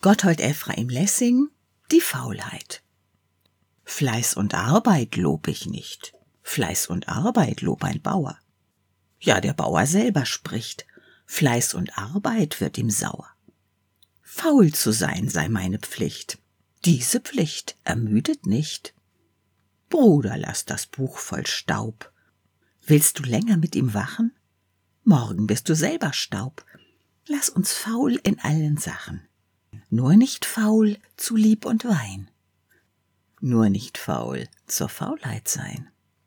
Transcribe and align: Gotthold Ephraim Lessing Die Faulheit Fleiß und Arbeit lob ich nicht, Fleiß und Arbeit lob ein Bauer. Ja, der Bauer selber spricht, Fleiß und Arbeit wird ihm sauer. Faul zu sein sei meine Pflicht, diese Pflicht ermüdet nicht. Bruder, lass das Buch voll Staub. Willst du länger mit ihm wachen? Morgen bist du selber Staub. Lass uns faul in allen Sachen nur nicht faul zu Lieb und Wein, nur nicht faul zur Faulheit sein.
Gotthold 0.00 0.40
Ephraim 0.40 0.88
Lessing 0.88 1.48
Die 1.90 2.00
Faulheit 2.00 2.84
Fleiß 3.82 4.34
und 4.34 4.54
Arbeit 4.54 5.16
lob 5.16 5.48
ich 5.48 5.66
nicht, 5.66 6.14
Fleiß 6.42 6.86
und 6.86 7.08
Arbeit 7.08 7.62
lob 7.62 7.82
ein 7.82 8.00
Bauer. 8.00 8.38
Ja, 9.18 9.40
der 9.40 9.54
Bauer 9.54 9.86
selber 9.86 10.24
spricht, 10.24 10.86
Fleiß 11.26 11.74
und 11.74 11.98
Arbeit 11.98 12.60
wird 12.60 12.78
ihm 12.78 12.90
sauer. 12.90 13.28
Faul 14.22 14.72
zu 14.72 14.92
sein 14.92 15.28
sei 15.28 15.48
meine 15.48 15.80
Pflicht, 15.80 16.38
diese 16.84 17.18
Pflicht 17.18 17.76
ermüdet 17.82 18.46
nicht. 18.46 18.94
Bruder, 19.88 20.36
lass 20.36 20.64
das 20.64 20.86
Buch 20.86 21.18
voll 21.18 21.44
Staub. 21.44 22.12
Willst 22.86 23.18
du 23.18 23.24
länger 23.24 23.56
mit 23.56 23.74
ihm 23.74 23.94
wachen? 23.94 24.32
Morgen 25.02 25.48
bist 25.48 25.68
du 25.68 25.74
selber 25.74 26.12
Staub. 26.12 26.64
Lass 27.26 27.48
uns 27.48 27.72
faul 27.72 28.14
in 28.22 28.38
allen 28.38 28.76
Sachen 28.76 29.27
nur 29.90 30.16
nicht 30.16 30.44
faul 30.44 30.96
zu 31.16 31.36
Lieb 31.36 31.64
und 31.64 31.84
Wein, 31.84 32.30
nur 33.40 33.68
nicht 33.68 33.98
faul 33.98 34.48
zur 34.66 34.88
Faulheit 34.88 35.48
sein. 35.48 35.90